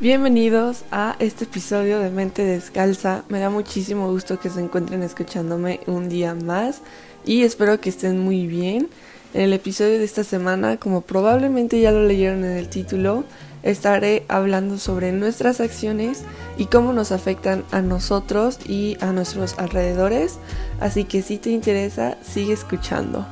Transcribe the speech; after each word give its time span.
Bienvenidos 0.00 0.84
a 0.92 1.16
este 1.18 1.42
episodio 1.42 1.98
de 1.98 2.10
Mente 2.10 2.44
Descalza. 2.44 3.24
Me 3.28 3.40
da 3.40 3.50
muchísimo 3.50 4.08
gusto 4.12 4.38
que 4.38 4.48
se 4.48 4.60
encuentren 4.60 5.02
escuchándome 5.02 5.80
un 5.88 6.08
día 6.08 6.36
más 6.36 6.82
y 7.26 7.42
espero 7.42 7.80
que 7.80 7.88
estén 7.88 8.20
muy 8.20 8.46
bien. 8.46 8.88
En 9.34 9.40
el 9.40 9.52
episodio 9.52 9.98
de 9.98 10.04
esta 10.04 10.22
semana, 10.22 10.76
como 10.76 11.00
probablemente 11.00 11.80
ya 11.80 11.90
lo 11.90 12.06
leyeron 12.06 12.44
en 12.44 12.58
el 12.58 12.68
título, 12.68 13.24
estaré 13.64 14.24
hablando 14.28 14.78
sobre 14.78 15.10
nuestras 15.10 15.60
acciones 15.60 16.22
y 16.58 16.66
cómo 16.66 16.92
nos 16.92 17.10
afectan 17.10 17.64
a 17.72 17.82
nosotros 17.82 18.60
y 18.68 18.96
a 19.00 19.10
nuestros 19.10 19.58
alrededores. 19.58 20.38
Así 20.78 21.06
que 21.06 21.22
si 21.22 21.38
te 21.38 21.50
interesa, 21.50 22.16
sigue 22.22 22.52
escuchando. 22.52 23.26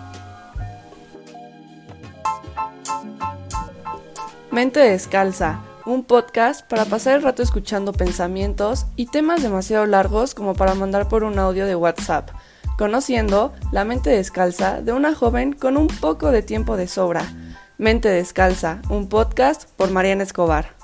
Mente 4.51 4.81
Descalza 4.81 5.66
un 5.87 6.05
podcast 6.05 6.69
para 6.69 6.85
pasar 6.85 7.15
el 7.15 7.23
rato 7.23 7.43
escuchando 7.43 7.93
pensamientos 7.93 8.87
y 8.97 9.07
temas 9.07 9.43
demasiado 9.43 9.87
largos 9.87 10.35
como 10.35 10.55
para 10.55 10.75
mandar 10.75 11.09
por 11.09 11.23
un 11.23 11.39
audio 11.39 11.65
de 11.65 11.77
WhatsApp, 11.77 12.31
conociendo 12.77 13.53
la 13.71 13.85
mente 13.85 14.11
descalza 14.11 14.83
de 14.83 14.93
una 14.93 15.15
joven 15.15 15.53
con 15.53 15.77
un 15.77 15.87
poco 15.87 16.33
de 16.33 16.43
tiempo 16.43 16.77
de 16.77 16.89
sobra. 16.89 17.25
Mente 17.79 18.09
Descalza, 18.09 18.81
un 18.89 19.09
podcast 19.09 19.69
por 19.77 19.91
Mariana 19.91 20.23
Escobar. 20.23 20.75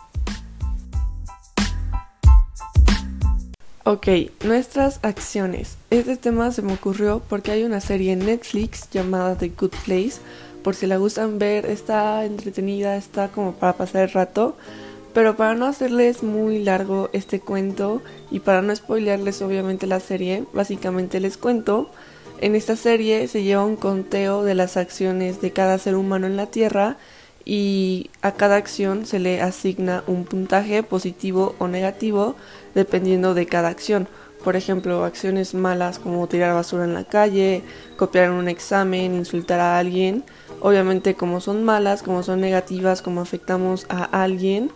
Ok, 3.84 4.06
nuestras 4.44 5.00
acciones. 5.02 5.78
Este 5.90 6.16
tema 6.16 6.52
se 6.52 6.62
me 6.62 6.74
ocurrió 6.74 7.22
porque 7.28 7.50
hay 7.50 7.64
una 7.64 7.80
serie 7.80 8.12
en 8.12 8.24
Netflix 8.26 8.88
llamada 8.90 9.36
The 9.36 9.48
Good 9.48 9.72
Place. 9.84 10.20
Por 10.62 10.76
si 10.76 10.86
la 10.86 10.98
gustan 10.98 11.38
ver, 11.38 11.66
está 11.66 12.24
entretenida, 12.24 12.96
está 12.96 13.28
como 13.28 13.54
para 13.54 13.72
pasar 13.72 14.02
el 14.02 14.12
rato. 14.12 14.54
Pero 15.12 15.36
para 15.36 15.54
no 15.54 15.66
hacerles 15.66 16.22
muy 16.22 16.62
largo 16.62 17.10
este 17.12 17.40
cuento 17.40 18.02
y 18.30 18.40
para 18.40 18.62
no 18.62 18.74
spoilearles 18.74 19.42
obviamente 19.42 19.86
la 19.86 20.00
serie, 20.00 20.44
básicamente 20.52 21.20
les 21.20 21.36
cuento, 21.36 21.90
en 22.40 22.56
esta 22.56 22.76
serie 22.76 23.28
se 23.28 23.42
lleva 23.42 23.64
un 23.64 23.76
conteo 23.76 24.42
de 24.42 24.54
las 24.54 24.76
acciones 24.76 25.40
de 25.40 25.52
cada 25.52 25.78
ser 25.78 25.94
humano 25.94 26.26
en 26.26 26.36
la 26.36 26.46
Tierra 26.46 26.96
y 27.44 28.10
a 28.20 28.32
cada 28.32 28.56
acción 28.56 29.06
se 29.06 29.18
le 29.18 29.40
asigna 29.40 30.02
un 30.06 30.24
puntaje 30.24 30.82
positivo 30.82 31.54
o 31.58 31.68
negativo 31.68 32.34
dependiendo 32.74 33.34
de 33.34 33.46
cada 33.46 33.68
acción. 33.68 34.08
Por 34.42 34.56
ejemplo, 34.56 35.04
acciones 35.04 35.54
malas 35.54 36.00
como 36.00 36.26
tirar 36.26 36.52
basura 36.54 36.84
en 36.84 36.94
la 36.94 37.04
calle, 37.04 37.62
copiar 37.96 38.32
un 38.32 38.48
examen, 38.48 39.14
insultar 39.14 39.60
a 39.60 39.78
alguien. 39.78 40.24
Obviamente 40.60 41.14
como 41.14 41.40
son 41.40 41.62
malas, 41.62 42.02
como 42.02 42.24
son 42.24 42.40
negativas, 42.40 43.02
como 43.02 43.20
afectamos 43.20 43.86
a 43.88 44.02
alguien, 44.22 44.72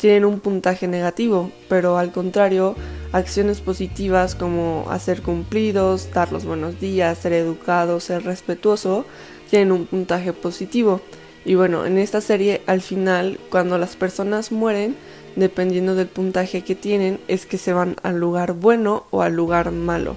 tienen 0.00 0.24
un 0.24 0.40
puntaje 0.40 0.88
negativo, 0.88 1.52
pero 1.68 1.98
al 1.98 2.10
contrario, 2.10 2.74
acciones 3.12 3.60
positivas 3.60 4.34
como 4.34 4.86
hacer 4.88 5.20
cumplidos, 5.20 6.10
dar 6.14 6.32
los 6.32 6.46
buenos 6.46 6.80
días, 6.80 7.18
ser 7.18 7.34
educado, 7.34 8.00
ser 8.00 8.24
respetuoso, 8.24 9.04
tienen 9.50 9.72
un 9.72 9.84
puntaje 9.84 10.32
positivo. 10.32 11.02
Y 11.44 11.54
bueno, 11.54 11.84
en 11.84 11.98
esta 11.98 12.22
serie 12.22 12.62
al 12.66 12.80
final, 12.80 13.38
cuando 13.50 13.76
las 13.76 13.96
personas 13.96 14.52
mueren, 14.52 14.96
dependiendo 15.36 15.94
del 15.94 16.08
puntaje 16.08 16.62
que 16.62 16.74
tienen, 16.74 17.20
es 17.28 17.44
que 17.44 17.58
se 17.58 17.74
van 17.74 17.96
al 18.02 18.18
lugar 18.18 18.54
bueno 18.54 19.04
o 19.10 19.20
al 19.20 19.34
lugar 19.34 19.70
malo, 19.70 20.16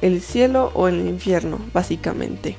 el 0.00 0.22
cielo 0.22 0.72
o 0.74 0.88
el 0.88 1.06
infierno, 1.06 1.60
básicamente. 1.72 2.56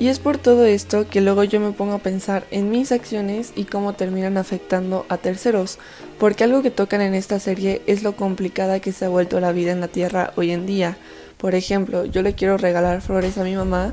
Y 0.00 0.08
es 0.08 0.18
por 0.18 0.38
todo 0.38 0.64
esto 0.64 1.06
que 1.10 1.20
luego 1.20 1.44
yo 1.44 1.60
me 1.60 1.72
pongo 1.72 1.92
a 1.92 1.98
pensar 1.98 2.44
en 2.50 2.70
mis 2.70 2.90
acciones 2.90 3.52
y 3.54 3.64
cómo 3.64 3.92
terminan 3.92 4.38
afectando 4.38 5.04
a 5.10 5.18
terceros, 5.18 5.78
porque 6.18 6.42
algo 6.42 6.62
que 6.62 6.70
tocan 6.70 7.02
en 7.02 7.12
esta 7.12 7.38
serie 7.38 7.82
es 7.86 8.02
lo 8.02 8.16
complicada 8.16 8.80
que 8.80 8.92
se 8.92 9.04
ha 9.04 9.10
vuelto 9.10 9.40
la 9.40 9.52
vida 9.52 9.72
en 9.72 9.80
la 9.82 9.88
Tierra 9.88 10.32
hoy 10.36 10.52
en 10.52 10.64
día. 10.64 10.96
Por 11.36 11.54
ejemplo, 11.54 12.06
yo 12.06 12.22
le 12.22 12.34
quiero 12.34 12.56
regalar 12.56 13.02
flores 13.02 13.36
a 13.36 13.44
mi 13.44 13.54
mamá 13.54 13.92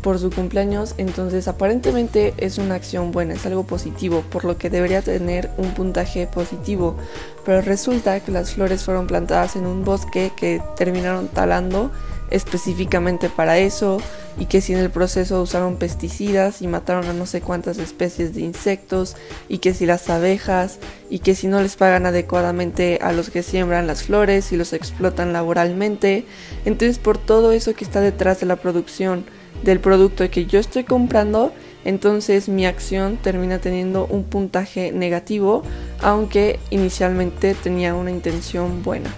por 0.00 0.20
su 0.20 0.30
cumpleaños, 0.30 0.94
entonces 0.96 1.48
aparentemente 1.48 2.34
es 2.36 2.58
una 2.58 2.76
acción 2.76 3.10
buena, 3.10 3.34
es 3.34 3.44
algo 3.44 3.64
positivo, 3.64 4.22
por 4.30 4.44
lo 4.44 4.58
que 4.58 4.70
debería 4.70 5.02
tener 5.02 5.50
un 5.58 5.74
puntaje 5.74 6.28
positivo. 6.28 6.96
Pero 7.44 7.62
resulta 7.62 8.20
que 8.20 8.30
las 8.30 8.54
flores 8.54 8.84
fueron 8.84 9.08
plantadas 9.08 9.56
en 9.56 9.66
un 9.66 9.84
bosque 9.84 10.30
que 10.36 10.62
terminaron 10.76 11.26
talando 11.26 11.90
específicamente 12.30 13.28
para 13.28 13.58
eso 13.58 14.00
y 14.38 14.46
que 14.46 14.60
si 14.60 14.72
en 14.72 14.78
el 14.78 14.90
proceso 14.90 15.42
usaron 15.42 15.76
pesticidas 15.76 16.62
y 16.62 16.68
mataron 16.68 17.06
a 17.06 17.12
no 17.12 17.26
sé 17.26 17.40
cuántas 17.40 17.78
especies 17.78 18.34
de 18.34 18.42
insectos 18.42 19.16
y 19.48 19.58
que 19.58 19.74
si 19.74 19.86
las 19.86 20.08
abejas 20.10 20.78
y 21.10 21.20
que 21.20 21.34
si 21.34 21.48
no 21.48 21.60
les 21.60 21.76
pagan 21.76 22.06
adecuadamente 22.06 22.98
a 23.02 23.12
los 23.12 23.30
que 23.30 23.42
siembran 23.42 23.86
las 23.86 24.04
flores 24.04 24.52
y 24.52 24.56
los 24.56 24.72
explotan 24.72 25.32
laboralmente. 25.32 26.24
Entonces 26.64 26.98
por 26.98 27.18
todo 27.18 27.52
eso 27.52 27.74
que 27.74 27.84
está 27.84 28.00
detrás 28.00 28.40
de 28.40 28.46
la 28.46 28.56
producción 28.56 29.24
del 29.62 29.80
producto 29.80 30.28
que 30.30 30.46
yo 30.46 30.60
estoy 30.60 30.84
comprando, 30.84 31.52
entonces 31.84 32.48
mi 32.48 32.66
acción 32.66 33.16
termina 33.16 33.58
teniendo 33.58 34.06
un 34.06 34.24
puntaje 34.24 34.92
negativo, 34.92 35.62
aunque 36.00 36.60
inicialmente 36.70 37.54
tenía 37.54 37.94
una 37.94 38.10
intención 38.10 38.82
buena. 38.82 39.10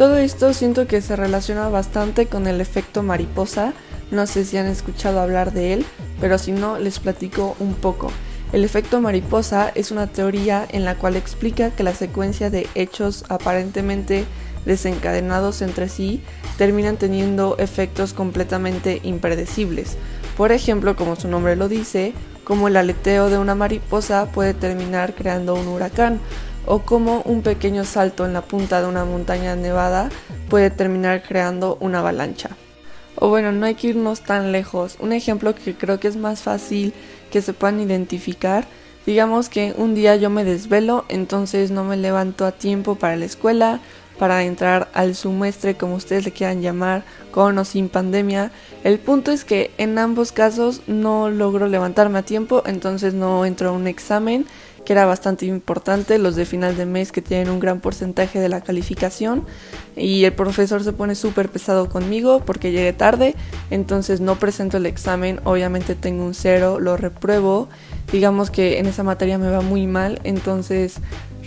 Todo 0.00 0.16
esto 0.16 0.54
siento 0.54 0.86
que 0.86 1.02
se 1.02 1.14
relaciona 1.14 1.68
bastante 1.68 2.24
con 2.24 2.46
el 2.46 2.62
efecto 2.62 3.02
mariposa, 3.02 3.74
no 4.10 4.26
sé 4.26 4.46
si 4.46 4.56
han 4.56 4.66
escuchado 4.66 5.20
hablar 5.20 5.52
de 5.52 5.74
él, 5.74 5.84
pero 6.22 6.38
si 6.38 6.52
no 6.52 6.78
les 6.78 6.98
platico 6.98 7.54
un 7.58 7.74
poco. 7.74 8.10
El 8.54 8.64
efecto 8.64 9.02
mariposa 9.02 9.70
es 9.74 9.90
una 9.90 10.06
teoría 10.06 10.66
en 10.70 10.86
la 10.86 10.94
cual 10.94 11.16
explica 11.16 11.68
que 11.72 11.82
la 11.82 11.94
secuencia 11.94 12.48
de 12.48 12.66
hechos 12.74 13.26
aparentemente 13.28 14.24
desencadenados 14.64 15.60
entre 15.60 15.90
sí 15.90 16.22
terminan 16.56 16.96
teniendo 16.96 17.58
efectos 17.58 18.14
completamente 18.14 19.00
impredecibles. 19.02 19.98
Por 20.34 20.50
ejemplo, 20.50 20.96
como 20.96 21.14
su 21.14 21.28
nombre 21.28 21.56
lo 21.56 21.68
dice, 21.68 22.14
como 22.44 22.68
el 22.68 22.78
aleteo 22.78 23.28
de 23.28 23.36
una 23.36 23.54
mariposa 23.54 24.32
puede 24.32 24.54
terminar 24.54 25.14
creando 25.14 25.54
un 25.54 25.68
huracán, 25.68 26.20
o 26.66 26.80
como 26.80 27.22
un 27.22 27.42
pequeño 27.42 27.84
salto 27.84 28.26
en 28.26 28.32
la 28.32 28.42
punta 28.42 28.80
de 28.80 28.88
una 28.88 29.04
montaña 29.04 29.56
nevada 29.56 30.10
puede 30.48 30.70
terminar 30.70 31.22
creando 31.22 31.76
una 31.80 32.00
avalancha. 32.00 32.50
O 33.16 33.28
bueno, 33.28 33.52
no 33.52 33.66
hay 33.66 33.74
que 33.74 33.88
irnos 33.88 34.22
tan 34.22 34.52
lejos. 34.52 34.96
Un 35.00 35.12
ejemplo 35.12 35.54
que 35.54 35.74
creo 35.74 36.00
que 36.00 36.08
es 36.08 36.16
más 36.16 36.42
fácil 36.42 36.94
que 37.30 37.42
se 37.42 37.52
puedan 37.52 37.80
identificar. 37.80 38.66
Digamos 39.06 39.48
que 39.48 39.74
un 39.76 39.94
día 39.94 40.16
yo 40.16 40.30
me 40.30 40.44
desvelo, 40.44 41.04
entonces 41.08 41.70
no 41.70 41.84
me 41.84 41.96
levanto 41.96 42.46
a 42.46 42.52
tiempo 42.52 42.94
para 42.94 43.16
la 43.16 43.24
escuela, 43.24 43.80
para 44.18 44.44
entrar 44.44 44.90
al 44.92 45.14
semestre, 45.14 45.76
como 45.76 45.94
ustedes 45.94 46.26
le 46.26 46.32
quieran 46.32 46.60
llamar, 46.60 47.04
con 47.30 47.56
o 47.56 47.64
sin 47.64 47.88
pandemia. 47.88 48.52
El 48.84 48.98
punto 48.98 49.32
es 49.32 49.44
que 49.44 49.70
en 49.78 49.98
ambos 49.98 50.32
casos 50.32 50.82
no 50.86 51.30
logro 51.30 51.68
levantarme 51.68 52.18
a 52.18 52.22
tiempo, 52.22 52.62
entonces 52.66 53.14
no 53.14 53.46
entro 53.46 53.70
a 53.70 53.72
un 53.72 53.86
examen 53.86 54.46
que 54.84 54.92
era 54.92 55.06
bastante 55.06 55.46
importante, 55.46 56.18
los 56.18 56.36
de 56.36 56.44
final 56.44 56.76
de 56.76 56.86
mes 56.86 57.12
que 57.12 57.22
tienen 57.22 57.50
un 57.50 57.60
gran 57.60 57.80
porcentaje 57.80 58.40
de 58.40 58.48
la 58.48 58.60
calificación 58.60 59.44
y 59.96 60.24
el 60.24 60.32
profesor 60.32 60.82
se 60.82 60.92
pone 60.92 61.14
súper 61.14 61.48
pesado 61.48 61.88
conmigo 61.88 62.42
porque 62.44 62.72
llegué 62.72 62.92
tarde, 62.92 63.34
entonces 63.70 64.20
no 64.20 64.36
presento 64.36 64.78
el 64.78 64.86
examen, 64.86 65.40
obviamente 65.44 65.94
tengo 65.94 66.24
un 66.24 66.34
cero, 66.34 66.80
lo 66.80 66.96
repruebo, 66.96 67.68
digamos 68.12 68.50
que 68.50 68.78
en 68.78 68.86
esa 68.86 69.02
materia 69.02 69.38
me 69.38 69.50
va 69.50 69.60
muy 69.60 69.86
mal, 69.86 70.20
entonces 70.24 70.96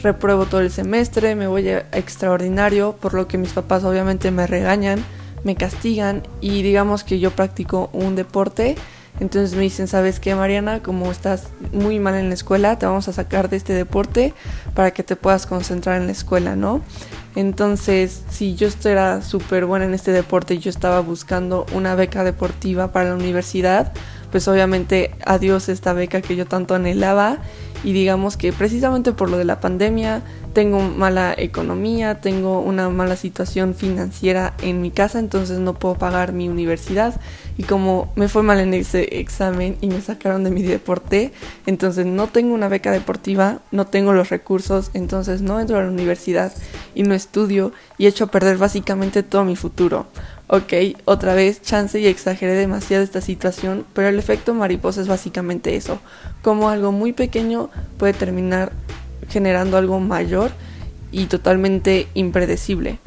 repruebo 0.01 0.45
todo 0.45 0.61
el 0.61 0.71
semestre, 0.71 1.35
me 1.35 1.47
voy 1.47 1.67
extraordinario, 1.69 2.95
por 2.99 3.13
lo 3.13 3.27
que 3.27 3.37
mis 3.37 3.53
papás 3.53 3.83
obviamente 3.83 4.31
me 4.31 4.45
regañan, 4.47 5.03
me 5.43 5.55
castigan 5.55 6.23
y 6.41 6.61
digamos 6.61 7.03
que 7.03 7.19
yo 7.19 7.31
practico 7.31 7.89
un 7.93 8.15
deporte 8.15 8.75
entonces 9.23 9.55
me 9.55 9.61
dicen, 9.61 9.87
¿sabes 9.87 10.19
qué, 10.19 10.35
Mariana? 10.35 10.83
Como 10.83 11.09
estás 11.09 11.47
muy 11.71 11.97
mal 11.97 12.15
en 12.15 12.27
la 12.27 12.33
escuela, 12.33 12.77
te 12.77 12.85
vamos 12.85 13.07
a 13.07 13.13
sacar 13.13 13.49
de 13.49 13.55
este 13.55 13.71
deporte 13.71 14.33
para 14.75 14.91
que 14.91 15.01
te 15.01 15.15
puedas 15.15 15.45
concentrar 15.45 16.01
en 16.01 16.07
la 16.07 16.11
escuela, 16.11 16.57
¿no? 16.57 16.81
Entonces, 17.33 18.23
si 18.29 18.55
yo 18.55 18.67
era 18.83 19.21
súper 19.21 19.65
buena 19.65 19.85
en 19.85 19.93
este 19.93 20.11
deporte 20.11 20.55
y 20.55 20.59
yo 20.59 20.69
estaba 20.69 20.99
buscando 20.99 21.65
una 21.73 21.95
beca 21.95 22.25
deportiva 22.25 22.91
para 22.91 23.09
la 23.09 23.15
universidad, 23.15 23.93
pues 24.29 24.49
obviamente 24.49 25.15
adiós 25.25 25.69
esta 25.69 25.93
beca 25.93 26.21
que 26.21 26.35
yo 26.35 26.45
tanto 26.45 26.75
anhelaba 26.75 27.37
y 27.83 27.93
digamos 27.93 28.37
que 28.37 28.53
precisamente 28.53 29.11
por 29.11 29.29
lo 29.29 29.37
de 29.37 29.45
la 29.45 29.59
pandemia 29.59 30.21
tengo 30.53 30.79
mala 30.79 31.33
economía, 31.35 32.21
tengo 32.21 32.61
una 32.61 32.89
mala 32.89 33.15
situación 33.15 33.73
financiera 33.73 34.53
en 34.61 34.81
mi 34.81 34.91
casa, 34.91 35.19
entonces 35.19 35.59
no 35.59 35.73
puedo 35.73 35.95
pagar 35.95 36.31
mi 36.31 36.47
universidad 36.47 37.19
y 37.57 37.63
como 37.63 38.11
me 38.15 38.27
fue 38.27 38.43
mal 38.43 38.59
en 38.59 38.73
ese 38.73 39.19
examen 39.19 39.77
y 39.81 39.87
me 39.87 40.01
sacaron 40.01 40.43
de 40.43 40.51
mi 40.51 40.61
deporte, 40.61 41.33
entonces 41.65 42.05
no 42.05 42.27
tengo 42.27 42.53
una 42.53 42.67
beca 42.67 42.91
deportiva, 42.91 43.59
no 43.71 43.87
tengo 43.87 44.13
los 44.13 44.29
recursos, 44.29 44.91
entonces 44.93 45.41
no 45.41 45.59
entro 45.59 45.77
a 45.77 45.83
la 45.83 45.89
universidad 45.89 46.53
y 46.95 47.03
no 47.03 47.13
estudio 47.13 47.71
y 47.97 48.07
echo 48.07 48.25
a 48.25 48.31
perder 48.31 48.57
básicamente 48.57 49.23
todo 49.23 49.43
mi 49.43 49.55
futuro. 49.55 50.07
Ok, 50.47 50.73
otra 51.05 51.33
vez 51.35 51.61
chance 51.61 51.99
y 51.99 52.05
exageré 52.05 52.53
demasiado 52.53 53.03
esta 53.03 53.21
situación, 53.21 53.85
pero 53.93 54.09
el 54.09 54.19
efecto 54.19 54.53
mariposa 54.53 55.01
es 55.01 55.07
básicamente 55.07 55.75
eso, 55.75 55.99
como 56.41 56.69
algo 56.69 56.91
muy 56.91 57.13
pequeño 57.13 57.69
puede 57.97 58.13
terminar 58.13 58.73
generando 59.29 59.77
algo 59.77 59.99
mayor 59.99 60.51
y 61.11 61.25
totalmente 61.27 62.07
impredecible. 62.13 62.99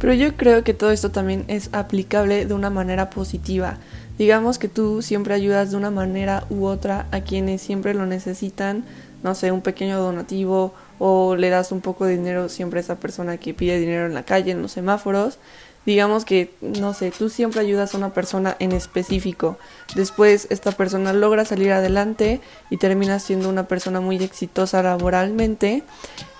Pero 0.00 0.12
yo 0.14 0.34
creo 0.36 0.64
que 0.64 0.74
todo 0.74 0.90
esto 0.90 1.10
también 1.10 1.44
es 1.46 1.70
aplicable 1.72 2.46
de 2.46 2.54
una 2.54 2.70
manera 2.70 3.10
positiva. 3.10 3.76
Digamos 4.18 4.58
que 4.58 4.68
tú 4.68 5.02
siempre 5.02 5.34
ayudas 5.34 5.70
de 5.70 5.76
una 5.76 5.90
manera 5.90 6.44
u 6.50 6.64
otra 6.64 7.06
a 7.12 7.20
quienes 7.20 7.62
siempre 7.62 7.94
lo 7.94 8.06
necesitan, 8.06 8.84
no 9.22 9.34
sé, 9.34 9.52
un 9.52 9.60
pequeño 9.60 10.00
donativo 10.00 10.74
o 11.00 11.34
le 11.34 11.50
das 11.50 11.72
un 11.72 11.80
poco 11.80 12.04
de 12.04 12.16
dinero 12.16 12.48
siempre 12.48 12.78
a 12.78 12.82
esa 12.82 13.00
persona 13.00 13.38
que 13.38 13.54
pide 13.54 13.80
dinero 13.80 14.06
en 14.06 14.14
la 14.14 14.22
calle, 14.22 14.52
en 14.52 14.62
los 14.62 14.70
semáforos 14.70 15.38
digamos 15.86 16.24
que, 16.24 16.52
no 16.60 16.92
sé, 16.94 17.10
tú 17.10 17.28
siempre 17.30 17.60
ayudas 17.60 17.94
a 17.94 17.98
una 17.98 18.12
persona 18.12 18.56
en 18.58 18.72
específico. 18.72 19.58
Después 19.94 20.46
esta 20.50 20.72
persona 20.72 21.12
logra 21.12 21.44
salir 21.44 21.72
adelante 21.72 22.40
y 22.68 22.76
termina 22.76 23.18
siendo 23.18 23.48
una 23.48 23.66
persona 23.66 24.00
muy 24.00 24.16
exitosa 24.22 24.82
laboralmente. 24.82 25.82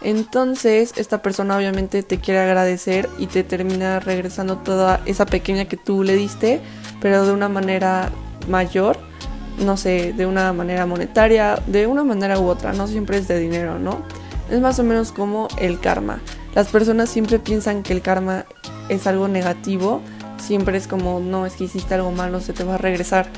Entonces 0.03 0.93
esta 0.97 1.23
persona 1.23 1.57
obviamente 1.57 2.03
te 2.03 2.19
quiere 2.19 2.41
agradecer 2.41 3.09
y 3.19 3.27
te 3.27 3.43
termina 3.43 4.01
regresando 4.01 4.59
toda 4.59 5.01
esa 5.07 5.27
pequeña 5.27 5.65
que 5.65 5.77
tú 5.77 6.05
le 6.05 6.15
diste, 6.15 6.61
pero 7.01 7.25
de 7.25 7.33
una 7.33 7.49
manera 7.49 8.11
mayor. 8.49 8.99
No 9.59 9.77
sé, 9.77 10.15
de 10.15 10.25
una 10.25 10.55
manera 10.55 10.87
monetaria, 10.87 11.61
de 11.67 11.87
una 11.87 12.03
manera 12.03 12.39
u 12.39 12.47
otra, 12.47 12.73
no 12.73 12.87
siempre 12.87 13.19
es 13.19 13.29
de 13.29 13.39
dinero, 13.39 13.79
¿no? 13.79 14.03
Es 14.51 14.61
más 14.61 14.79
o 14.79 14.85
menos 14.85 15.13
como 15.13 15.49
el 15.59 15.79
karma. 15.81 16.21
Las 16.55 16.69
personas 16.69 17.09
siempre 17.09 17.39
piensan 17.39 17.83
que 17.83 17.93
el 17.93 18.03
karma 18.03 18.45
es 18.89 19.07
algo 19.07 19.29
negativo, 19.29 20.01
siempre 20.39 20.77
es 20.77 20.89
como, 20.89 21.21
no, 21.21 21.47
es 21.47 21.55
que 21.55 21.65
hiciste 21.65 21.95
algo 21.95 22.11
malo, 22.11 22.41
se 22.41 22.53
te 22.53 22.65
va 22.65 22.75
a 22.75 22.79
regresar. 22.79 23.29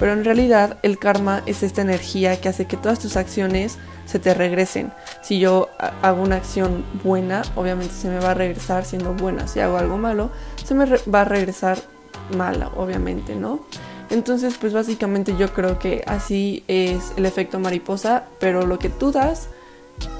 Pero 0.00 0.14
en 0.14 0.24
realidad 0.24 0.78
el 0.82 0.98
karma 0.98 1.42
es 1.46 1.62
esta 1.62 1.82
energía 1.82 2.40
que 2.40 2.48
hace 2.48 2.66
que 2.66 2.76
todas 2.76 2.98
tus 2.98 3.16
acciones 3.16 3.78
se 4.06 4.18
te 4.18 4.34
regresen. 4.34 4.92
Si 5.22 5.38
yo 5.38 5.68
hago 5.78 6.22
una 6.22 6.36
acción 6.36 6.84
buena, 7.04 7.42
obviamente 7.54 7.94
se 7.94 8.08
me 8.08 8.18
va 8.18 8.30
a 8.30 8.34
regresar 8.34 8.84
siendo 8.84 9.12
buena. 9.12 9.46
Si 9.46 9.60
hago 9.60 9.76
algo 9.76 9.98
malo, 9.98 10.30
se 10.64 10.74
me 10.74 10.86
va 10.86 11.20
a 11.20 11.24
regresar 11.24 11.78
mala, 12.36 12.70
obviamente, 12.76 13.36
¿no? 13.36 13.60
Entonces, 14.10 14.56
pues 14.60 14.72
básicamente 14.72 15.36
yo 15.38 15.52
creo 15.52 15.78
que 15.78 16.02
así 16.06 16.64
es 16.68 17.12
el 17.16 17.26
efecto 17.26 17.58
mariposa, 17.58 18.24
pero 18.40 18.66
lo 18.66 18.78
que 18.78 18.88
tú 18.88 19.12
das 19.12 19.48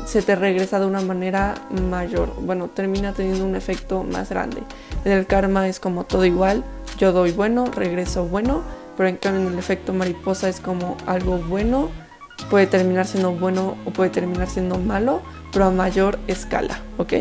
se 0.05 0.23
te 0.23 0.37
regresa 0.37 0.79
de 0.79 0.87
una 0.87 1.01
manera 1.01 1.55
mayor. 1.91 2.35
Bueno, 2.41 2.69
termina 2.69 3.13
teniendo 3.13 3.45
un 3.45 3.57
efecto 3.57 4.05
más 4.05 4.31
grande. 4.31 4.63
En 5.05 5.13
el 5.13 5.27
karma 5.27 5.69
es 5.69 5.81
como 5.81 6.05
todo 6.05 6.25
igual. 6.25 6.65
Yo 6.99 7.13
doy 7.13 7.33
bueno, 7.33 7.67
regreso 7.67 8.25
bueno. 8.25 8.63
Pero 8.97 9.09
en 9.09 9.17
cambio 9.17 9.43
en 9.43 9.53
el 9.53 9.59
efecto 9.59 9.93
mariposa 9.93 10.49
es 10.49 10.61
como 10.61 10.97
algo 11.07 11.39
bueno. 11.39 11.91
Puede 12.51 12.67
terminar 12.67 13.07
siendo 13.07 13.33
bueno 13.33 13.77
o 13.87 13.91
puede 13.91 14.11
terminar 14.11 14.49
siendo 14.49 14.79
malo. 14.79 15.23
Pero 15.53 15.67
a 15.67 15.71
mayor 15.71 16.19
escala, 16.27 16.79
¿ok? 16.99 17.13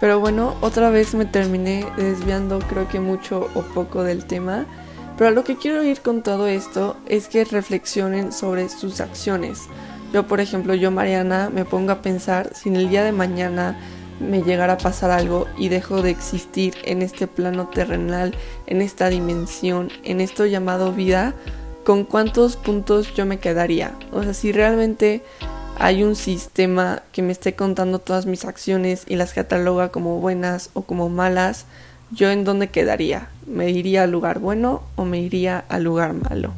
Pero 0.00 0.18
bueno, 0.18 0.56
otra 0.62 0.90
vez 0.90 1.14
me 1.14 1.26
terminé 1.26 1.86
desviando 1.96 2.58
creo 2.60 2.88
que 2.88 3.00
mucho 3.00 3.48
o 3.54 3.62
poco 3.62 4.02
del 4.02 4.24
tema. 4.24 4.66
Pero 5.18 5.28
a 5.28 5.32
lo 5.32 5.44
que 5.44 5.56
quiero 5.56 5.82
ir 5.82 6.00
con 6.00 6.22
todo 6.22 6.46
esto 6.46 6.96
es 7.06 7.28
que 7.28 7.44
reflexionen 7.44 8.32
sobre 8.32 8.70
sus 8.70 9.02
acciones. 9.02 9.68
Yo, 10.12 10.26
por 10.26 10.40
ejemplo, 10.40 10.74
yo, 10.74 10.90
Mariana, 10.90 11.50
me 11.52 11.64
pongo 11.64 11.92
a 11.92 12.02
pensar 12.02 12.50
si 12.54 12.68
en 12.68 12.76
el 12.76 12.88
día 12.88 13.04
de 13.04 13.12
mañana 13.12 13.78
me 14.18 14.42
llegara 14.42 14.74
a 14.74 14.78
pasar 14.78 15.10
algo 15.12 15.46
y 15.56 15.68
dejo 15.68 16.02
de 16.02 16.10
existir 16.10 16.74
en 16.84 17.00
este 17.00 17.26
plano 17.26 17.68
terrenal, 17.68 18.34
en 18.66 18.82
esta 18.82 19.08
dimensión, 19.08 19.90
en 20.02 20.20
esto 20.20 20.46
llamado 20.46 20.92
vida, 20.92 21.34
¿con 21.84 22.04
cuántos 22.04 22.56
puntos 22.56 23.14
yo 23.14 23.24
me 23.24 23.38
quedaría? 23.38 23.94
O 24.12 24.22
sea, 24.22 24.34
si 24.34 24.52
realmente 24.52 25.22
hay 25.78 26.02
un 26.02 26.16
sistema 26.16 27.02
que 27.12 27.22
me 27.22 27.32
esté 27.32 27.54
contando 27.54 28.00
todas 28.00 28.26
mis 28.26 28.44
acciones 28.44 29.04
y 29.08 29.16
las 29.16 29.32
cataloga 29.32 29.90
como 29.90 30.20
buenas 30.20 30.70
o 30.74 30.82
como 30.82 31.08
malas, 31.08 31.64
¿yo 32.10 32.30
en 32.30 32.44
dónde 32.44 32.68
quedaría? 32.68 33.28
¿Me 33.46 33.70
iría 33.70 34.02
al 34.02 34.10
lugar 34.10 34.40
bueno 34.40 34.82
o 34.96 35.04
me 35.04 35.20
iría 35.20 35.64
al 35.68 35.84
lugar 35.84 36.12
malo? 36.12 36.52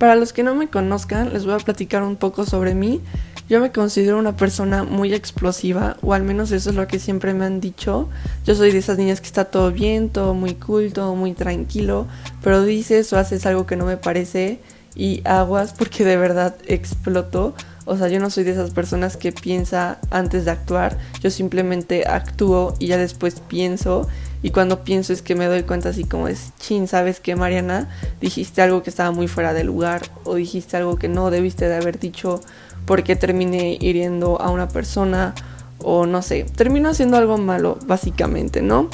Para 0.00 0.16
los 0.16 0.32
que 0.32 0.42
no 0.42 0.54
me 0.54 0.68
conozcan, 0.68 1.34
les 1.34 1.44
voy 1.44 1.52
a 1.52 1.58
platicar 1.58 2.02
un 2.02 2.16
poco 2.16 2.46
sobre 2.46 2.74
mí. 2.74 3.02
Yo 3.50 3.60
me 3.60 3.70
considero 3.70 4.18
una 4.18 4.34
persona 4.34 4.82
muy 4.82 5.12
explosiva, 5.12 5.98
o 6.00 6.14
al 6.14 6.22
menos 6.22 6.52
eso 6.52 6.70
es 6.70 6.76
lo 6.76 6.86
que 6.86 6.98
siempre 6.98 7.34
me 7.34 7.44
han 7.44 7.60
dicho. 7.60 8.08
Yo 8.46 8.54
soy 8.54 8.72
de 8.72 8.78
esas 8.78 8.96
niñas 8.96 9.20
que 9.20 9.26
está 9.26 9.44
todo 9.44 9.70
bien, 9.72 10.08
todo 10.08 10.32
muy 10.32 10.54
cool, 10.54 10.94
todo 10.94 11.14
muy 11.16 11.34
tranquilo, 11.34 12.06
pero 12.42 12.64
dices 12.64 13.12
o 13.12 13.18
haces 13.18 13.44
algo 13.44 13.66
que 13.66 13.76
no 13.76 13.84
me 13.84 13.98
parece 13.98 14.60
y 14.94 15.20
aguas 15.26 15.74
porque 15.74 16.02
de 16.02 16.16
verdad 16.16 16.56
exploto. 16.66 17.52
O 17.84 17.98
sea, 17.98 18.08
yo 18.08 18.20
no 18.20 18.30
soy 18.30 18.44
de 18.44 18.52
esas 18.52 18.70
personas 18.70 19.18
que 19.18 19.32
piensa 19.32 19.98
antes 20.10 20.46
de 20.46 20.52
actuar, 20.52 20.96
yo 21.20 21.28
simplemente 21.28 22.08
actúo 22.08 22.72
y 22.78 22.86
ya 22.86 22.96
después 22.96 23.42
pienso 23.48 24.08
y 24.42 24.50
cuando 24.50 24.84
pienso 24.84 25.12
es 25.12 25.22
que 25.22 25.34
me 25.34 25.46
doy 25.46 25.62
cuenta 25.64 25.90
así 25.90 26.04
como 26.04 26.28
es, 26.28 26.52
chin, 26.58 26.88
¿sabes 26.88 27.20
qué, 27.20 27.36
Mariana? 27.36 27.88
Dijiste 28.20 28.62
algo 28.62 28.82
que 28.82 28.90
estaba 28.90 29.10
muy 29.10 29.28
fuera 29.28 29.52
de 29.52 29.64
lugar 29.64 30.02
o 30.24 30.36
dijiste 30.36 30.76
algo 30.76 30.96
que 30.96 31.08
no 31.08 31.30
debiste 31.30 31.68
de 31.68 31.76
haber 31.76 31.98
dicho 31.98 32.40
porque 32.86 33.16
terminé 33.16 33.76
hiriendo 33.80 34.40
a 34.40 34.50
una 34.50 34.68
persona 34.68 35.34
o 35.78 36.06
no 36.06 36.22
sé, 36.22 36.44
termino 36.56 36.88
haciendo 36.88 37.16
algo 37.16 37.38
malo, 37.38 37.78
básicamente, 37.86 38.62
¿no? 38.62 38.88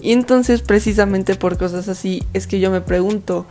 Y 0.00 0.12
entonces 0.12 0.62
precisamente 0.62 1.34
por 1.36 1.58
cosas 1.58 1.88
así 1.88 2.22
es 2.32 2.46
que 2.46 2.60
yo 2.60 2.70
me 2.70 2.80
pregunto, 2.80 3.46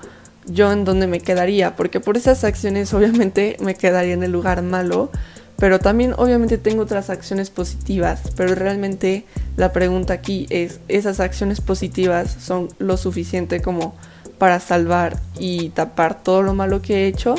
yo 0.46 0.72
en 0.72 0.86
dónde 0.86 1.08
me 1.08 1.20
quedaría, 1.20 1.76
porque 1.76 2.00
por 2.00 2.18
esas 2.18 2.44
acciones 2.44 2.94
obviamente 2.94 3.58
me 3.62 3.76
quedaría 3.76 4.14
en 4.14 4.24
el 4.24 4.32
lugar 4.32 4.62
malo, 4.62 5.12
pero 5.62 5.78
también 5.78 6.16
obviamente 6.18 6.58
tengo 6.58 6.82
otras 6.82 7.12
acciones 7.12 7.52
positivas, 7.52 8.24
pero 8.36 8.56
realmente 8.56 9.26
la 9.58 9.72
pregunta 9.72 10.12
aquí 10.12 10.48
es, 10.50 10.80
¿esas 10.88 11.20
acciones 11.20 11.62
positivas 11.62 12.36
son 12.40 12.70
lo 12.80 12.98
suficiente 12.98 13.62
como 13.62 13.94
para 14.40 14.60
salvar 14.60 15.20
y 15.38 15.70
tapar 15.70 16.24
todo 16.24 16.42
lo 16.42 16.56
malo 16.56 16.82
que 16.82 17.04
he 17.04 17.08
hecho? 17.08 17.36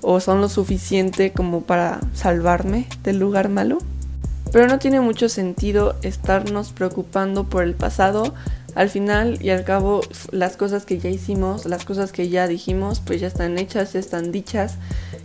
¿O 0.00 0.20
son 0.20 0.40
lo 0.40 0.48
suficiente 0.48 1.32
como 1.32 1.60
para 1.60 2.00
salvarme 2.14 2.88
del 3.02 3.18
lugar 3.18 3.50
malo? 3.50 3.76
Pero 4.52 4.66
no 4.66 4.78
tiene 4.78 5.02
mucho 5.02 5.28
sentido 5.28 5.96
estarnos 6.00 6.72
preocupando 6.72 7.44
por 7.44 7.62
el 7.62 7.74
pasado. 7.74 8.32
Al 8.74 8.88
final 8.88 9.36
y 9.42 9.50
al 9.50 9.64
cabo, 9.64 10.00
las 10.30 10.56
cosas 10.56 10.86
que 10.86 10.98
ya 10.98 11.10
hicimos, 11.10 11.66
las 11.66 11.84
cosas 11.84 12.10
que 12.10 12.30
ya 12.30 12.46
dijimos, 12.46 13.02
pues 13.04 13.20
ya 13.20 13.26
están 13.26 13.58
hechas, 13.58 13.92
ya 13.92 14.00
están 14.00 14.32
dichas. 14.32 14.76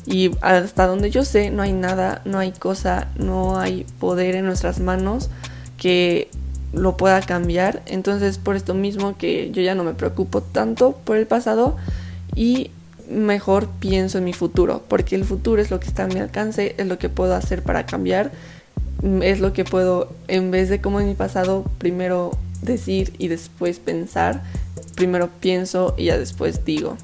Y 0.07 0.31
hasta 0.41 0.87
donde 0.87 1.09
yo 1.09 1.25
sé, 1.25 1.49
no 1.49 1.63
hay 1.63 1.73
nada, 1.73 2.21
no 2.25 2.37
hay 2.37 2.51
cosa, 2.51 3.07
no 3.17 3.57
hay 3.57 3.85
poder 3.99 4.35
en 4.35 4.45
nuestras 4.45 4.79
manos 4.79 5.29
que 5.77 6.29
lo 6.73 6.97
pueda 6.97 7.21
cambiar. 7.21 7.81
Entonces, 7.85 8.37
por 8.37 8.55
esto 8.55 8.73
mismo 8.73 9.17
que 9.17 9.51
yo 9.51 9.61
ya 9.61 9.75
no 9.75 9.83
me 9.83 9.93
preocupo 9.93 10.41
tanto 10.41 10.91
por 11.03 11.17
el 11.17 11.25
pasado 11.25 11.77
y 12.35 12.71
mejor 13.09 13.67
pienso 13.79 14.17
en 14.17 14.23
mi 14.23 14.33
futuro, 14.33 14.83
porque 14.87 15.15
el 15.15 15.25
futuro 15.25 15.61
es 15.61 15.71
lo 15.71 15.79
que 15.79 15.87
está 15.87 16.03
a 16.03 16.07
mi 16.07 16.19
alcance, 16.19 16.75
es 16.77 16.87
lo 16.87 16.97
que 16.97 17.09
puedo 17.09 17.35
hacer 17.35 17.63
para 17.63 17.85
cambiar, 17.85 18.31
es 19.21 19.39
lo 19.39 19.53
que 19.53 19.63
puedo, 19.63 20.11
en 20.27 20.51
vez 20.51 20.69
de 20.69 20.81
como 20.81 20.99
en 20.99 21.07
mi 21.07 21.15
pasado, 21.15 21.65
primero 21.77 22.31
decir 22.61 23.13
y 23.17 23.27
después 23.27 23.79
pensar, 23.79 24.41
primero 24.95 25.29
pienso 25.39 25.93
y 25.97 26.05
ya 26.05 26.17
después 26.17 26.65
digo. 26.65 26.97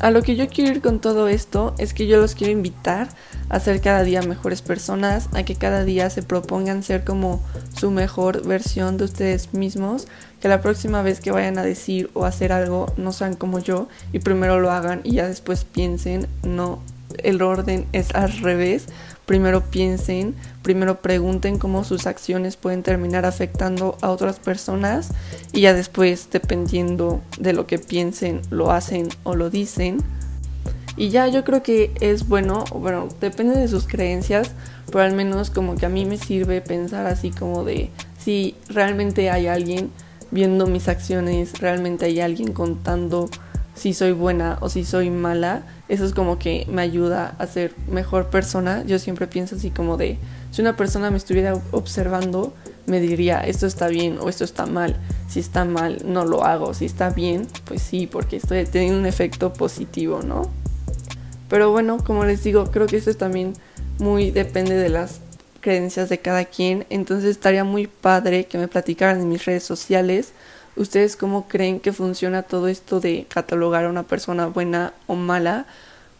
A 0.00 0.10
lo 0.10 0.22
que 0.22 0.36
yo 0.36 0.48
quiero 0.48 0.72
ir 0.72 0.82
con 0.82 1.00
todo 1.00 1.26
esto 1.26 1.74
es 1.78 1.94
que 1.94 2.06
yo 2.06 2.20
los 2.20 2.34
quiero 2.34 2.52
invitar 2.52 3.08
a 3.48 3.60
ser 3.60 3.80
cada 3.80 4.02
día 4.02 4.20
mejores 4.22 4.60
personas, 4.60 5.28
a 5.32 5.42
que 5.42 5.54
cada 5.54 5.84
día 5.84 6.10
se 6.10 6.22
propongan 6.22 6.82
ser 6.82 7.04
como 7.04 7.42
su 7.74 7.90
mejor 7.90 8.46
versión 8.46 8.98
de 8.98 9.04
ustedes 9.04 9.54
mismos, 9.54 10.06
que 10.40 10.48
la 10.48 10.60
próxima 10.60 11.02
vez 11.02 11.20
que 11.20 11.30
vayan 11.30 11.58
a 11.58 11.62
decir 11.62 12.10
o 12.12 12.24
hacer 12.26 12.52
algo 12.52 12.92
no 12.96 13.12
sean 13.12 13.36
como 13.36 13.58
yo 13.58 13.88
y 14.12 14.18
primero 14.18 14.60
lo 14.60 14.70
hagan 14.70 15.00
y 15.02 15.14
ya 15.14 15.28
después 15.28 15.64
piensen, 15.64 16.26
no, 16.42 16.82
el 17.22 17.40
orden 17.40 17.86
es 17.92 18.14
al 18.14 18.32
revés, 18.32 18.86
primero 19.26 19.60
piensen, 19.60 20.34
primero 20.62 21.02
pregunten 21.02 21.58
cómo 21.58 21.84
sus 21.84 22.06
acciones 22.06 22.56
pueden 22.56 22.82
terminar 22.82 23.26
afectando 23.26 23.98
a 24.00 24.10
otras 24.10 24.38
personas 24.38 25.10
y 25.52 25.62
ya 25.62 25.74
después, 25.74 26.28
dependiendo 26.30 27.20
de 27.38 27.52
lo 27.52 27.66
que 27.66 27.78
piensen, 27.78 28.40
lo 28.50 28.70
hacen 28.70 29.08
o 29.24 29.34
lo 29.34 29.50
dicen. 29.50 29.98
Y 30.96 31.10
ya 31.10 31.28
yo 31.28 31.44
creo 31.44 31.62
que 31.62 31.92
es 32.00 32.26
bueno, 32.26 32.64
bueno, 32.72 33.08
depende 33.20 33.58
de 33.58 33.68
sus 33.68 33.86
creencias, 33.86 34.52
pero 34.86 35.00
al 35.00 35.12
menos 35.12 35.50
como 35.50 35.74
que 35.74 35.84
a 35.84 35.90
mí 35.90 36.06
me 36.06 36.16
sirve 36.16 36.62
pensar 36.62 37.06
así 37.06 37.30
como 37.30 37.64
de 37.64 37.90
si 38.18 38.54
realmente 38.68 39.28
hay 39.30 39.46
alguien 39.46 39.90
viendo 40.30 40.66
mis 40.66 40.88
acciones, 40.88 41.58
realmente 41.60 42.06
hay 42.06 42.20
alguien 42.20 42.52
contando 42.52 43.28
si 43.76 43.94
soy 43.94 44.12
buena 44.12 44.58
o 44.60 44.68
si 44.68 44.84
soy 44.84 45.10
mala, 45.10 45.62
eso 45.88 46.04
es 46.04 46.12
como 46.12 46.38
que 46.38 46.66
me 46.68 46.82
ayuda 46.82 47.36
a 47.38 47.46
ser 47.46 47.74
mejor 47.88 48.30
persona. 48.30 48.82
Yo 48.84 48.98
siempre 48.98 49.26
pienso 49.26 49.56
así 49.56 49.70
como 49.70 49.96
de, 49.96 50.18
si 50.50 50.62
una 50.62 50.76
persona 50.76 51.10
me 51.10 51.18
estuviera 51.18 51.54
observando, 51.70 52.54
me 52.86 53.00
diría, 53.00 53.40
esto 53.40 53.66
está 53.66 53.88
bien 53.88 54.18
o 54.20 54.28
esto 54.28 54.44
está 54.44 54.66
mal. 54.66 54.96
Si 55.28 55.40
está 55.40 55.64
mal, 55.64 55.98
no 56.04 56.24
lo 56.24 56.44
hago. 56.44 56.72
Si 56.72 56.86
está 56.86 57.10
bien, 57.10 57.46
pues 57.64 57.82
sí, 57.82 58.06
porque 58.06 58.36
estoy 58.36 58.64
teniendo 58.64 58.98
un 58.98 59.06
efecto 59.06 59.52
positivo, 59.52 60.22
¿no? 60.22 60.50
Pero 61.48 61.70
bueno, 61.70 61.98
como 62.02 62.24
les 62.24 62.42
digo, 62.42 62.70
creo 62.70 62.86
que 62.86 62.96
esto 62.96 63.10
es 63.10 63.18
también 63.18 63.52
muy 63.98 64.30
depende 64.30 64.74
de 64.74 64.88
las 64.88 65.20
creencias 65.60 66.08
de 66.08 66.18
cada 66.18 66.44
quien, 66.44 66.86
entonces 66.90 67.30
estaría 67.30 67.64
muy 67.64 67.88
padre 67.88 68.44
que 68.44 68.56
me 68.56 68.68
platicaran 68.68 69.20
en 69.20 69.28
mis 69.28 69.44
redes 69.44 69.64
sociales 69.64 70.32
ustedes 70.76 71.16
cómo 71.16 71.48
creen 71.48 71.80
que 71.80 71.92
funciona 71.92 72.42
todo 72.42 72.68
esto 72.68 73.00
de 73.00 73.26
catalogar 73.28 73.84
a 73.84 73.88
una 73.88 74.04
persona 74.04 74.46
buena 74.46 74.92
o 75.06 75.14
mala, 75.14 75.66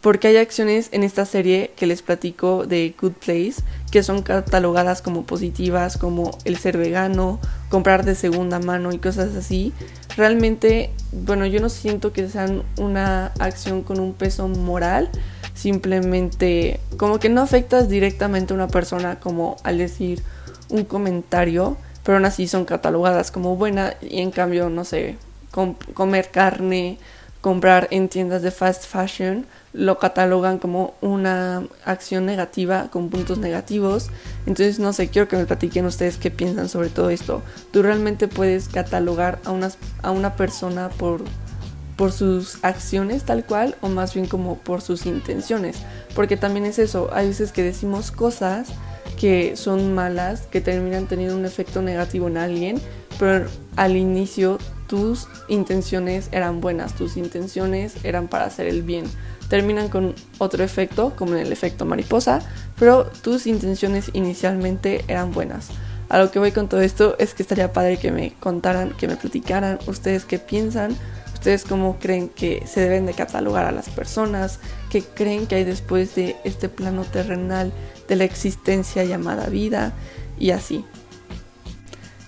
porque 0.01 0.27
hay 0.27 0.37
acciones 0.37 0.89
en 0.91 1.03
esta 1.03 1.25
serie 1.25 1.71
que 1.75 1.87
les 1.87 2.01
platico 2.01 2.65
de 2.65 2.95
Good 2.99 3.13
Place 3.13 3.63
que 3.91 4.03
son 4.03 4.21
catalogadas 4.21 5.01
como 5.01 5.25
positivas, 5.25 5.97
como 5.97 6.37
el 6.45 6.57
ser 6.57 6.77
vegano, 6.77 7.39
comprar 7.69 8.05
de 8.05 8.15
segunda 8.15 8.59
mano 8.59 8.91
y 8.91 8.99
cosas 8.99 9.35
así. 9.35 9.73
Realmente, 10.15 10.91
bueno, 11.11 11.45
yo 11.45 11.59
no 11.59 11.69
siento 11.69 12.13
que 12.13 12.29
sean 12.29 12.63
una 12.77 13.27
acción 13.39 13.81
con 13.81 13.99
un 13.99 14.13
peso 14.13 14.47
moral, 14.47 15.09
simplemente 15.53 16.79
como 16.97 17.19
que 17.19 17.29
no 17.29 17.41
afectas 17.41 17.89
directamente 17.89 18.53
a 18.53 18.55
una 18.55 18.67
persona 18.67 19.19
como 19.19 19.57
al 19.63 19.77
decir 19.77 20.21
un 20.69 20.83
comentario, 20.83 21.77
pero 22.07 22.19
aún 22.19 22.25
así 22.25 22.47
son 22.47 22.63
catalogadas 22.63 23.31
como 23.31 23.57
buena 23.57 23.95
y 23.99 24.21
en 24.21 24.31
cambio, 24.31 24.69
no 24.69 24.85
sé, 24.85 25.17
comer 25.51 26.31
carne, 26.31 26.99
comprar 27.41 27.89
en 27.91 28.07
tiendas 28.07 28.41
de 28.43 28.51
fast 28.51 28.85
fashion, 28.85 29.45
lo 29.73 29.99
catalogan 29.99 30.57
como 30.57 30.93
una 31.01 31.63
acción 31.83 32.25
negativa 32.25 32.87
con 32.91 33.09
puntos 33.09 33.39
negativos. 33.39 34.09
Entonces, 34.45 34.79
no 34.79 34.93
sé, 34.93 35.09
quiero 35.09 35.27
que 35.27 35.35
me 35.35 35.45
platiquen 35.45 35.85
ustedes 35.85 36.15
qué 36.15 36.31
piensan 36.31 36.69
sobre 36.69 36.87
todo 36.87 37.09
esto. 37.09 37.41
¿Tú 37.71 37.83
realmente 37.83 38.29
puedes 38.29 38.69
catalogar 38.69 39.39
a, 39.43 39.51
unas, 39.51 39.77
a 40.01 40.11
una 40.11 40.37
persona 40.37 40.87
por 40.87 41.25
por 41.97 42.11
sus 42.11 42.63
acciones 42.63 43.23
tal 43.23 43.43
cual 43.43 43.75
o 43.81 43.89
más 43.89 44.13
bien 44.13 44.27
como 44.27 44.59
por 44.59 44.81
sus 44.81 45.07
intenciones. 45.07 45.77
Porque 46.15 46.37
también 46.37 46.67
es 46.67 46.77
eso, 46.77 47.09
hay 47.11 47.27
veces 47.27 47.51
que 47.51 47.63
decimos 47.63 48.11
cosas 48.11 48.69
que 49.17 49.55
son 49.55 49.93
malas, 49.93 50.47
que 50.47 50.61
terminan 50.61 51.07
teniendo 51.07 51.35
un 51.35 51.45
efecto 51.45 51.81
negativo 51.81 52.27
en 52.27 52.37
alguien, 52.37 52.81
pero 53.19 53.47
al 53.75 53.97
inicio 53.97 54.59
tus 54.87 55.27
intenciones 55.49 56.29
eran 56.31 56.61
buenas, 56.61 56.95
tus 56.95 57.17
intenciones 57.17 57.95
eran 58.05 58.27
para 58.27 58.45
hacer 58.45 58.67
el 58.67 58.83
bien. 58.83 59.05
Terminan 59.49 59.89
con 59.89 60.13
otro 60.37 60.63
efecto, 60.63 61.13
como 61.15 61.33
en 61.33 61.45
el 61.45 61.51
efecto 61.51 61.85
mariposa, 61.85 62.39
pero 62.79 63.05
tus 63.21 63.47
intenciones 63.47 64.11
inicialmente 64.13 65.03
eran 65.07 65.31
buenas. 65.31 65.69
A 66.09 66.19
lo 66.19 66.31
que 66.31 66.39
voy 66.39 66.51
con 66.51 66.69
todo 66.69 66.81
esto 66.81 67.15
es 67.19 67.33
que 67.33 67.43
estaría 67.43 67.73
padre 67.73 67.97
que 67.97 68.11
me 68.11 68.33
contaran, 68.39 68.91
que 68.91 69.07
me 69.07 69.17
platicaran 69.17 69.79
ustedes 69.87 70.23
qué 70.23 70.39
piensan 70.39 70.95
¿Ustedes 71.37 71.65
cómo 71.65 71.99
creen 71.99 72.29
que 72.29 72.63
se 72.65 72.81
deben 72.81 73.05
de 73.05 73.13
catalogar 73.13 73.65
a 73.65 73.71
las 73.71 73.89
personas? 73.89 74.59
¿Qué 74.89 75.03
creen 75.03 75.45
que 75.45 75.53
hay 75.53 75.65
después 75.65 76.15
de 76.15 76.35
este 76.43 76.67
plano 76.67 77.03
terrenal 77.03 77.71
de 78.07 78.15
la 78.15 78.23
existencia 78.23 79.03
llamada 79.03 79.47
vida? 79.47 79.93
Y 80.39 80.51
así. 80.51 80.85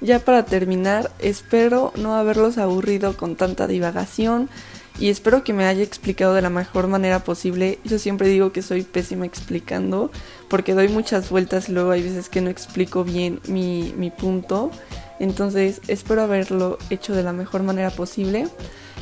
Ya 0.01 0.19
para 0.19 0.45
terminar, 0.45 1.11
espero 1.19 1.91
no 1.95 2.15
haberlos 2.15 2.57
aburrido 2.57 3.17
con 3.17 3.35
tanta 3.35 3.67
divagación 3.67 4.49
y 4.99 5.09
espero 5.09 5.43
que 5.43 5.53
me 5.53 5.65
haya 5.65 5.83
explicado 5.83 6.33
de 6.33 6.41
la 6.41 6.49
mejor 6.49 6.87
manera 6.87 7.23
posible. 7.23 7.79
Yo 7.85 7.99
siempre 7.99 8.27
digo 8.27 8.51
que 8.51 8.61
soy 8.61 8.83
pésima 8.83 9.25
explicando 9.25 10.11
porque 10.49 10.73
doy 10.73 10.89
muchas 10.89 11.29
vueltas 11.29 11.69
luego 11.69 11.91
hay 11.91 12.03
veces 12.03 12.27
que 12.27 12.41
no 12.41 12.49
explico 12.49 13.05
bien 13.05 13.39
mi, 13.47 13.93
mi 13.97 14.11
punto. 14.11 14.71
Entonces 15.19 15.81
espero 15.87 16.21
haberlo 16.21 16.77
hecho 16.89 17.15
de 17.15 17.23
la 17.23 17.31
mejor 17.31 17.63
manera 17.63 17.91
posible. 17.91 18.47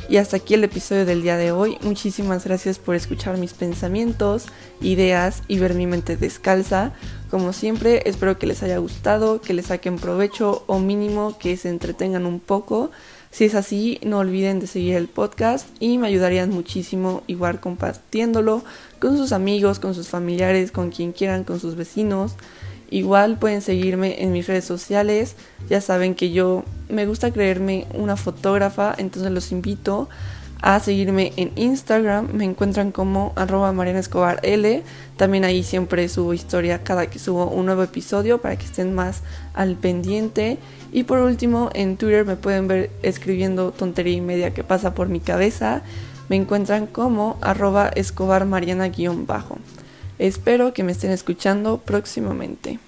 Y 0.08 0.16
hasta 0.16 0.38
aquí 0.38 0.54
el 0.54 0.64
episodio 0.64 1.04
del 1.04 1.22
día 1.22 1.36
de 1.36 1.52
hoy. 1.52 1.76
Muchísimas 1.82 2.44
gracias 2.44 2.78
por 2.78 2.94
escuchar 2.94 3.36
mis 3.36 3.52
pensamientos, 3.52 4.46
ideas 4.80 5.42
y 5.48 5.58
ver 5.58 5.74
mi 5.74 5.86
mente 5.86 6.16
descalza. 6.16 6.92
Como 7.30 7.52
siempre, 7.52 8.02
espero 8.06 8.38
que 8.38 8.46
les 8.46 8.62
haya 8.62 8.78
gustado, 8.78 9.42
que 9.42 9.52
les 9.52 9.66
saquen 9.66 9.96
provecho 9.96 10.64
o 10.66 10.78
mínimo 10.78 11.36
que 11.38 11.56
se 11.58 11.68
entretengan 11.68 12.24
un 12.24 12.40
poco. 12.40 12.90
Si 13.30 13.44
es 13.44 13.54
así, 13.54 14.00
no 14.02 14.18
olviden 14.18 14.58
de 14.58 14.66
seguir 14.66 14.96
el 14.96 15.06
podcast 15.06 15.68
y 15.80 15.98
me 15.98 16.08
ayudarían 16.08 16.50
muchísimo 16.50 17.22
igual 17.26 17.60
compartiéndolo 17.60 18.64
con 18.98 19.16
sus 19.16 19.32
amigos, 19.32 19.78
con 19.78 19.94
sus 19.94 20.08
familiares, 20.08 20.72
con 20.72 20.90
quien 20.90 21.12
quieran, 21.12 21.44
con 21.44 21.60
sus 21.60 21.76
vecinos. 21.76 22.34
Igual 22.90 23.38
pueden 23.38 23.60
seguirme 23.60 24.22
en 24.22 24.32
mis 24.32 24.46
redes 24.46 24.64
sociales. 24.64 25.36
Ya 25.68 25.80
saben 25.80 26.14
que 26.14 26.30
yo 26.30 26.64
me 26.88 27.06
gusta 27.06 27.30
creerme 27.30 27.86
una 27.92 28.16
fotógrafa, 28.16 28.94
entonces 28.96 29.30
los 29.30 29.52
invito 29.52 30.08
a 30.60 30.80
seguirme 30.80 31.32
en 31.36 31.52
Instagram. 31.56 32.28
Me 32.32 32.44
encuentran 32.44 32.92
como 32.92 33.32
arroba 33.36 33.72
Mariana 33.72 34.00
Escobar 34.00 34.40
L. 34.42 34.82
También 35.16 35.44
ahí 35.44 35.62
siempre 35.62 36.08
subo 36.08 36.34
historia 36.34 36.82
cada 36.82 37.06
que 37.06 37.18
subo 37.18 37.46
un 37.46 37.66
nuevo 37.66 37.82
episodio 37.82 38.38
para 38.38 38.56
que 38.56 38.66
estén 38.66 38.94
más 38.94 39.22
al 39.54 39.76
pendiente. 39.76 40.58
Y 40.92 41.04
por 41.04 41.20
último, 41.20 41.70
en 41.74 41.96
Twitter 41.96 42.24
me 42.24 42.36
pueden 42.36 42.68
ver 42.68 42.90
escribiendo 43.02 43.72
tontería 43.72 44.16
y 44.16 44.20
media 44.20 44.54
que 44.54 44.64
pasa 44.64 44.94
por 44.94 45.08
mi 45.08 45.20
cabeza. 45.20 45.82
Me 46.28 46.36
encuentran 46.36 46.86
como 46.86 47.38
arroba 47.40 47.88
Escobar 47.88 48.44
Mariana-bajo. 48.44 49.58
Espero 50.18 50.72
que 50.72 50.82
me 50.82 50.92
estén 50.92 51.10
escuchando 51.10 51.78
próximamente. 51.78 52.80